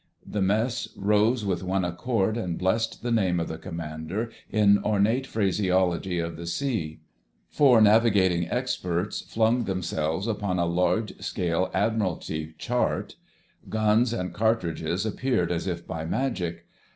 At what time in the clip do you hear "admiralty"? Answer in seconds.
11.71-12.55